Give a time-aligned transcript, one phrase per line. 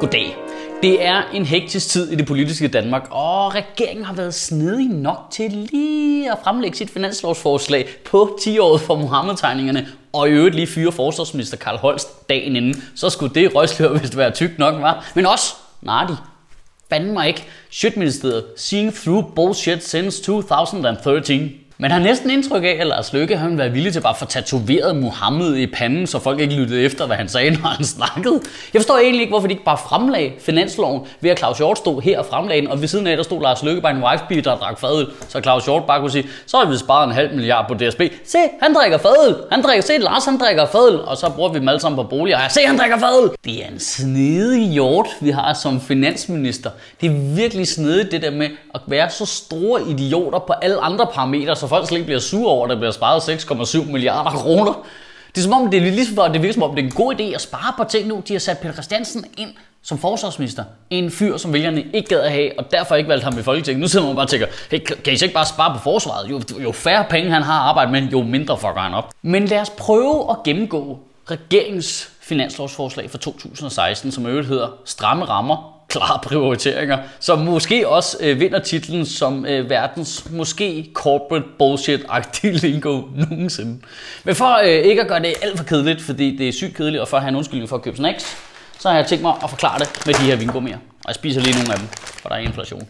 [0.00, 0.36] Goddag.
[0.82, 5.18] Det er en hektisk tid i det politiske Danmark, og regeringen har været snedig nok
[5.30, 10.92] til lige at fremlægge sit finanslovsforslag på 10-året for Mohammed-tegningerne, og i øvrigt lige fyre
[10.92, 12.82] forsvarsminister Karl Holst dagen inden.
[12.96, 15.12] Så skulle det røgslør, hvis det var tyk nok, var.
[15.14, 21.65] Men også, nej, de mig ikke, Shitministeriet, seeing through bullshit since 2013.
[21.78, 24.24] Men har næsten indtryk af, at Lars Løkke han været villig til bare at få
[24.24, 28.40] tatoveret Mohammed i panden, så folk ikke lyttede efter, hvad han sagde, når han snakkede.
[28.74, 32.02] Jeg forstår egentlig ikke, hvorfor de ikke bare fremlagde finansloven ved at Claus Hjort stod
[32.02, 34.42] her og fremlagde den, og ved siden af, der stod Lars Løkke bare en wife
[34.42, 37.34] der drak fadøl, så Claus Hjort bare kunne sige, så har vi sparet en halv
[37.34, 38.00] milliard på DSB.
[38.24, 39.36] Se, han drikker fadøl.
[39.52, 42.02] Han drikker, se, Lars han drikker fadøl, og så bruger vi dem alle sammen på
[42.02, 42.48] boliger.
[42.48, 43.30] Se, han drikker fadøl.
[43.44, 46.70] Det er en snedig hjort, vi har som finansminister.
[47.00, 51.06] Det er virkelig snedigt det der med at være så store idioter på alle andre
[51.14, 54.86] parametre, så folk slet ikke bliver sure over, at der bliver sparet 6,7 milliarder kroner.
[55.28, 57.14] Det er som om, det er ligesom, det virker som om, det er en god
[57.14, 58.22] idé at spare på ting nu.
[58.28, 59.50] De har sat Peter Christiansen ind
[59.82, 60.64] som forsvarsminister.
[60.90, 63.80] En fyr, som vælgerne ikke gad at have, og derfor ikke valgt ham i Folketinget.
[63.80, 66.30] Nu sidder man bare og tænker, hey, kan I så ikke bare spare på forsvaret?
[66.30, 69.10] Jo, jo færre penge han har arbejdet med, jo mindre fucker han op.
[69.22, 70.98] Men lad os prøve at gennemgå
[71.30, 78.16] regeringens finanslovsforslag for 2016, som i øvrigt hedder Stramme rammer klare prioriteringer, som måske også
[78.20, 83.80] øh, vinder titlen som øh, verdens måske corporate bullshit-agtige lingo nogensinde.
[84.24, 87.00] Men for øh, ikke at gøre det alt for kedeligt, fordi det er sygt kedeligt,
[87.00, 88.36] og for at have en undskyldning for at købe snacks,
[88.78, 90.76] så har jeg tænkt mig at forklare det med de her vingummier.
[90.76, 92.88] Og jeg spiser lige nogle af dem, for der er inflation.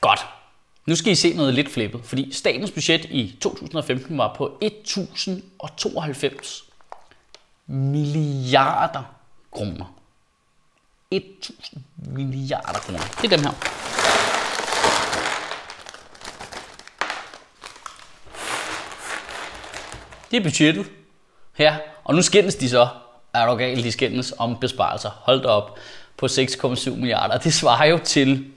[0.00, 0.20] Godt.
[0.86, 6.64] Nu skal I se noget lidt flippet, fordi statens budget i 2015 var på 1092
[7.66, 9.02] milliarder
[9.52, 9.99] kroner.
[11.10, 12.98] 1000 milliarder kroner.
[12.98, 13.52] Det er dem her.
[20.30, 20.90] Det er budgettet
[21.52, 21.78] her.
[22.04, 22.88] Og nu skændes de så,
[23.34, 25.10] er du galt, de skændes om besparelser.
[25.10, 25.78] Hold da op
[26.16, 27.38] på 6,7 milliarder.
[27.38, 28.52] Det svarer jo til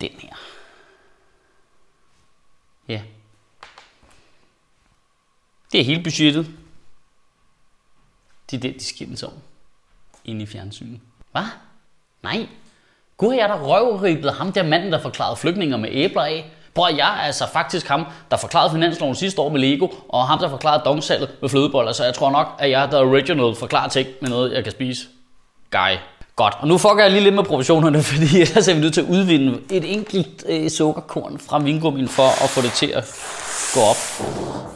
[0.00, 0.36] den her.
[2.88, 3.02] Ja.
[5.72, 6.46] Det er hele budgettet.
[8.50, 9.32] Det er det, de skændes om
[10.24, 11.00] inde i fjernsynet.
[11.32, 11.42] Hvad?
[12.22, 12.46] Nej.
[13.16, 16.50] Gud, jeg da røvribbet ham der manden, der forklarede flygtninger med æbler af.
[16.74, 20.38] Prøv jeg er altså faktisk ham, der forklarede finansloven sidste år med Lego, og ham,
[20.38, 23.88] der forklarede dongsalget med flødeboller, så jeg tror nok, at jeg er the original forklarer
[23.88, 25.06] ting med noget, jeg kan spise.
[25.70, 25.96] Guy.
[26.36, 29.00] Godt, og nu fucker jeg lige lidt med proportionerne, fordi ellers er vi nødt til
[29.00, 33.04] at udvinde et enkelt øh, sukkerkorn fra vingummin for at få det til at
[33.74, 33.96] gå op.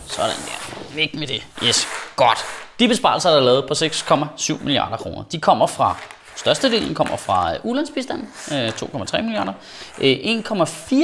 [0.07, 0.95] Sådan der.
[0.95, 1.47] Væk med det.
[1.63, 1.87] Yes,
[2.17, 2.66] godt.
[2.78, 5.97] De besparelser, der er lavet på 6,7 milliarder kroner, de kommer fra
[6.37, 9.53] Størstedelen kommer fra øh, ulandsbistanden, øh, ulandsbistand, 2,3 milliarder.
[10.00, 10.16] Øh,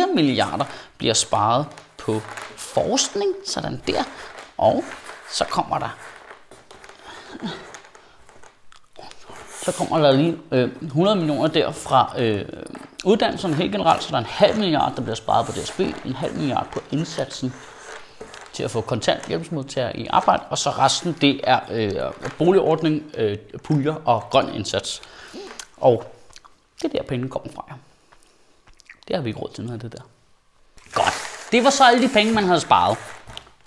[0.09, 0.65] 1,4 milliarder
[0.99, 1.67] bliver sparet
[1.99, 2.21] på
[2.57, 4.03] forskning, sådan der.
[4.59, 4.85] Og
[5.31, 5.97] så kommer der
[9.65, 12.45] så kommer der lige øh, 100 millioner der fra øh,
[13.05, 16.15] uddannelserne helt generelt, så der er en halv milliard, der bliver sparet på DSB, en
[16.15, 17.55] halv milliard på indsatsen
[18.53, 21.93] til at få kontant hjælpsmodtagere i arbejde, og så resten det er øh,
[22.39, 25.03] boligordning, øh, puljer og grøn indsats.
[25.77, 26.05] Og
[26.83, 27.65] det er der pengene kommer fra.
[27.71, 27.75] Ja.
[29.09, 30.05] Det har vi ikke råd til noget af det der.
[30.93, 31.15] Godt.
[31.53, 32.99] Det var så alle de penge, man havde sparet.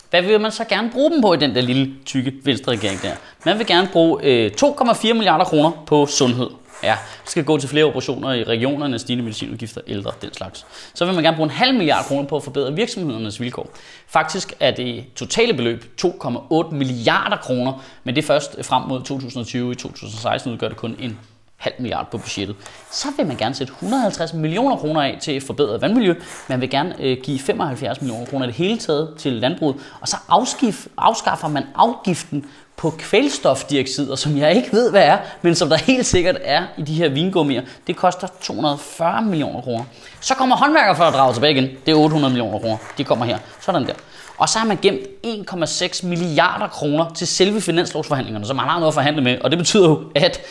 [0.10, 3.02] Hvad vil man så gerne bruge dem på i den der lille tykke venstre regering
[3.02, 3.16] der?
[3.46, 6.50] Man vil gerne bruge øh, 2,4 milliarder kroner på sundhed.
[6.84, 10.66] Ja, det skal gå til flere operationer i regionerne, stigende medicinudgifter, ældre, den slags.
[10.94, 13.70] Så vil man gerne bruge en halv milliard kroner på at forbedre virksomhedernes vilkår.
[14.08, 19.72] Faktisk er det totale beløb 2,8 milliarder kroner, men det er først frem mod 2020.
[19.72, 21.20] I 2016 udgør det kun en
[21.58, 22.56] halv milliard på budgettet.
[22.92, 26.16] Så vil man gerne sætte 150 millioner kroner af til forbedret vandmiljø.
[26.50, 29.76] Man vil gerne øh, give 75 millioner kroner i det hele taget til landbruget.
[30.02, 32.46] Og så afskif, afskaffer man afgiften
[32.78, 36.82] på kvælstofdioxider, som jeg ikke ved, hvad er, men som der helt sikkert er i
[36.82, 37.62] de her vingummier.
[37.88, 39.84] Det koster 240 millioner kroner.
[40.22, 41.70] Så kommer håndværkerforedraget tilbage igen.
[41.86, 42.78] Det er 800 millioner kroner.
[42.98, 43.38] De kommer her.
[43.62, 43.94] Sådan der.
[44.38, 48.88] Og så har man gemt 1,6 milliarder kroner til selve finanslovsforhandlingerne, som man har noget
[48.88, 49.38] at forhandle med.
[49.42, 50.42] Og det betyder jo, at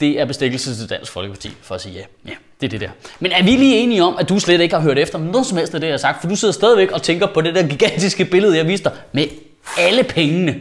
[0.00, 2.30] det er bestikkelse til Dansk Folkeparti for at sige ja.
[2.30, 2.88] Ja, det er det der.
[3.20, 5.58] Men er vi lige enige om, at du slet ikke har hørt efter noget som
[5.58, 6.20] helst af det, jeg har sagt?
[6.20, 9.24] For du sidder stadigvæk og tænker på det der gigantiske billede, jeg viste dig, med
[9.78, 10.56] alle pengene.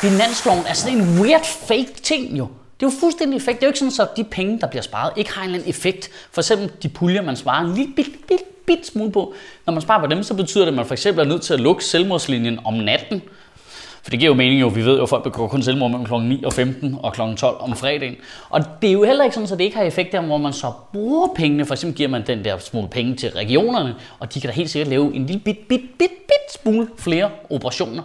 [0.00, 2.48] Finansloven er sådan en weird fake ting jo.
[2.80, 3.60] Det er jo fuldstændig effekt.
[3.60, 5.58] Det er jo ikke sådan, at de penge, der bliver sparet, ikke har en eller
[5.58, 6.10] anden effekt.
[6.32, 9.34] For eksempel de puljer, man sparer en lille bit, bit, bit smule på.
[9.66, 11.54] Når man sparer på dem, så betyder det, at man for eksempel er nødt til
[11.54, 13.22] at lukke selvmordslinjen om natten.
[14.02, 16.06] For det giver jo mening jo, vi ved jo, at folk begår kun selvmord mellem
[16.06, 16.14] kl.
[16.14, 17.20] 9 og 15 og kl.
[17.36, 18.16] 12 om fredagen.
[18.50, 20.52] Og det er jo heller ikke sådan, at det ikke har effekt der, hvor man
[20.52, 21.66] så bruger pengene.
[21.66, 24.70] For eksempel giver man den der smule penge til regionerne, og de kan da helt
[24.70, 28.02] sikkert lave en lille bit, bit, bit, bit smule flere operationer.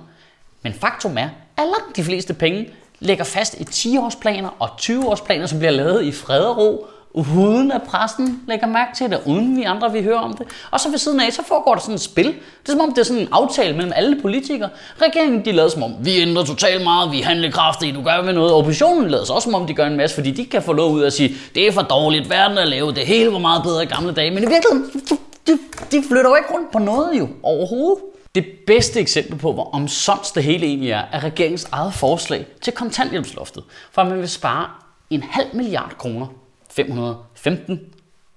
[0.62, 2.70] Men faktum er, at langt de fleste penge
[3.00, 7.82] lægger fast i 10-årsplaner og 20-årsplaner, som bliver lavet i fred og ro, uden at
[7.84, 10.48] pressen lægger mærke til det, uden vi andre vi hører om det.
[10.72, 12.26] Og så ved siden af, så foregår der sådan et spil.
[12.26, 14.70] Det er som om, det er sådan en aftale mellem alle politikere.
[15.02, 18.34] Regeringen, de lader som om, vi ændrer totalt meget, vi handler kraftigt, du gør med
[18.34, 18.54] noget.
[18.54, 21.04] Oppositionen lader også som om, de gør en masse, fordi de kan få lov ud
[21.04, 23.86] at sige, det er for dårligt, verden er lavet, det hele var meget bedre i
[23.86, 24.32] gamle dage.
[24.32, 25.02] Men i virkeligheden,
[25.48, 25.60] de,
[25.92, 28.04] de flytter jo ikke rundt på noget jo, overhovedet.
[28.36, 32.74] Det bedste eksempel på, hvor omsomst det hele egentlig er, er regeringens eget forslag til
[32.74, 33.64] kontanthjælpsloftet.
[33.92, 34.70] For man vil spare
[35.10, 36.28] en halv milliard kroner
[36.72, 37.80] 515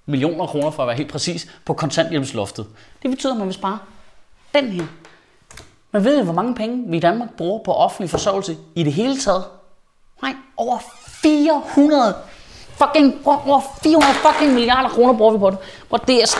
[0.06, 2.66] millioner kroner for at være helt præcis på kontanthjælpsloftet.
[3.02, 3.78] Det betyder, at man vil spare
[4.54, 4.84] den her.
[5.92, 8.92] Man ved jo, hvor mange penge vi i Danmark bruger på offentlig forsørgelse i det
[8.92, 9.44] hele taget.
[10.22, 12.16] Nej, over 400
[12.70, 15.58] fucking, over 400 fucking milliarder kroner bruger vi på det.
[15.88, 16.38] Hvor det er,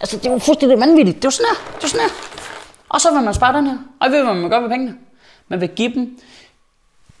[0.00, 1.16] altså, det er jo fuldstændig vanvittigt.
[1.16, 1.76] Det er jo sådan her.
[1.76, 2.33] Det er jo sådan her.
[2.94, 3.78] Og så vil man spare den her.
[4.00, 4.94] Og ved, hvad man gør med pengene?
[5.48, 6.18] Man vil give dem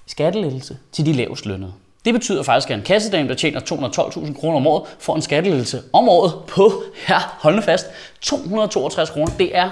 [0.06, 1.72] skattelettelse til de lavest lønnede.
[2.04, 5.82] Det betyder faktisk, at en kassedame, der tjener 212.000 kroner om året, får en skattelettelse
[5.92, 6.72] om året på,
[7.08, 7.86] ja, holdende fast,
[8.20, 9.32] 262 kroner.
[9.38, 9.70] Det er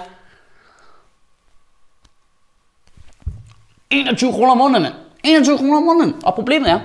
[3.90, 4.92] 21 kroner om måneden,
[5.24, 6.14] 21 kroner om måneden.
[6.24, 6.80] Og problemet er,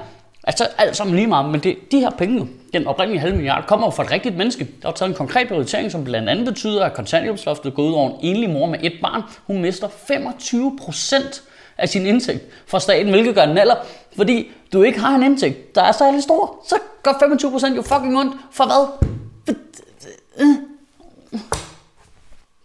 [0.48, 3.90] altså alt sammen lige meget, men det, de her penge, den oprindelige halve milliard, kommer
[3.90, 4.68] fra et rigtigt menneske.
[4.82, 8.10] Der har taget en konkret prioritering, som blandt andet betyder, at kontanthjælpsloftet går ud over
[8.10, 9.22] en enlig mor med et barn.
[9.48, 11.44] Hun mister 25 procent
[11.78, 13.76] af sin indtægt fra staten, hvilket gør den alder,
[14.16, 18.18] fordi du ikke har en indtægt, der er særlig stor, så gør 25% jo fucking
[18.18, 18.34] ondt.
[18.52, 19.08] For hvad?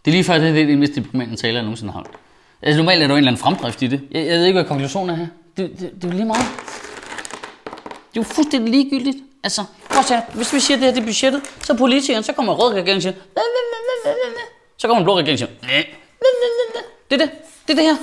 [0.05, 2.11] Det er lige før, det er det mest deprimerende tale, jeg nogensinde har holdt.
[2.61, 4.01] Altså normalt er der jo en eller anden fremdrift i det.
[4.11, 5.27] Jeg, jeg ved ikke, hvad konklusionen er her.
[5.57, 6.62] Det, det, det er jo lige meget.
[8.13, 9.17] Det er jo fuldstændig ligegyldigt.
[9.43, 12.33] Altså, prøv at hvis vi siger, at det her det er budgettet, så politikeren, så
[12.33, 13.13] kommer rød regering og siger,
[14.77, 15.51] så kommer blå regering og siger,
[17.09, 17.31] det er det,
[17.67, 17.97] det er det her.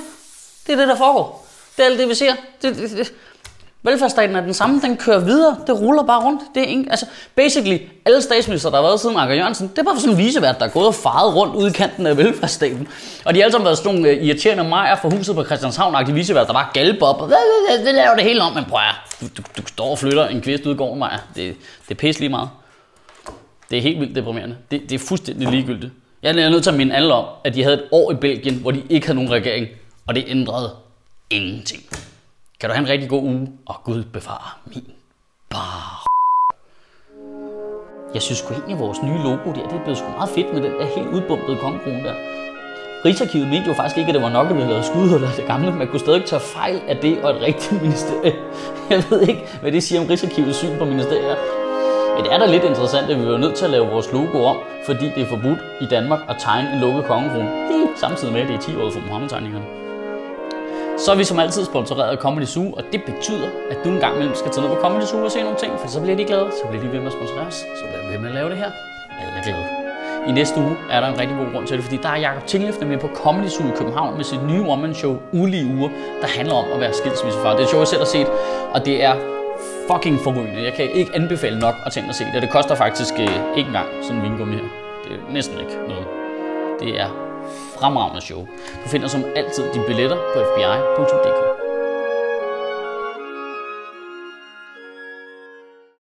[0.67, 1.47] Det er det, der foregår.
[1.77, 2.35] Det er alt det, vi ser.
[2.61, 3.13] Det, det, det.
[3.83, 6.41] Velfærdsstaten er den samme, den kører videre, det ruller bare rundt.
[6.55, 7.05] Det er ingen, altså,
[7.35, 10.59] basically, alle statsminister, der har været siden Anker Jørgensen, det er bare sådan en visevært,
[10.59, 12.87] der er gået og faret rundt ude i kanten af velfærdsstaten.
[13.25, 16.13] Og de har alle sammen været sådan nogle uh, irriterende majer fra huset på Christianshavn-agtige
[16.13, 17.29] visevært, der bare galper op,
[17.85, 18.79] det laver det hele om, men prøv
[19.21, 21.17] du, du, du, står og flytter en kvist ud i gården, Maja.
[21.35, 21.55] Det,
[21.89, 22.49] det er pisse lige meget.
[23.69, 24.55] Det er helt vildt deprimerende.
[24.71, 25.93] Det, det er fuldstændig ligegyldigt.
[26.23, 28.55] Jeg er nødt til at minde alle om, at de havde et år i Belgien,
[28.55, 29.67] hvor de ikke havde nogen regering,
[30.07, 30.75] og det ændrede
[31.29, 31.83] ingenting.
[32.61, 34.87] Kan du have en rigtig god uge, og Gud bevare min
[35.49, 36.05] bar.
[38.13, 40.53] Jeg synes sgu egentlig, at vores nye logo der, det er blevet sgu meget fedt
[40.53, 42.15] med den der helt udbumpede kongekrone der.
[43.05, 45.33] Rigsarkivet mente jo faktisk ikke, at det var nok, at vi havde lavet skudhuller af
[45.33, 45.71] det gamle.
[45.71, 48.35] Man kunne stadig tage fejl af det og et rigtigt ministerie.
[48.89, 51.35] Jeg ved ikke, hvad det siger om Rigsarkivets syn på ministerier.
[52.15, 54.43] Men det er da lidt interessant, at vi var nødt til at lave vores logo
[54.43, 57.49] om, fordi det er forbudt i Danmark at tegne en lukket kongekrone.
[57.69, 59.80] Det samtidig med, at det er 10 år for Mohammed-tegningerne
[61.05, 63.99] så er vi som altid sponsoreret af Comedy Zoo, og det betyder, at du en
[63.99, 66.17] gang imellem skal tage ned på Comedy Zoo og se nogle ting, for så bliver
[66.17, 68.29] de glade, så bliver de ved med at sponsorere os, så bliver vi ved med
[68.29, 68.71] at lave det her.
[69.21, 69.65] Alle er glade.
[70.27, 72.45] I næste uge er der en rigtig god grund til det, fordi der er Jacob
[72.47, 75.89] Tinglef med på Comedy Zoo i København med sit nye one-man-show Ulige Uger,
[76.21, 77.49] der handler om at være skilsmissefar.
[77.51, 78.27] Det er et show, jeg selv har set,
[78.73, 79.15] og det er
[79.91, 80.63] fucking forrygende.
[80.63, 82.41] Jeg kan ikke anbefale nok at tænke at se det.
[82.41, 84.69] Det koster faktisk øh, ikke engang sådan en vingummi her.
[85.03, 86.05] Det er næsten ikke noget.
[86.79, 87.30] Det er
[87.79, 88.47] fremragende show.
[88.83, 91.50] Du finder som altid dine billetter på fbi.dk.